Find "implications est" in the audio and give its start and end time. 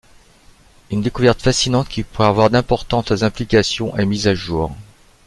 3.21-4.05